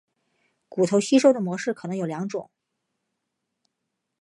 [0.67, 2.49] 骨头吸收的模式可能有两种。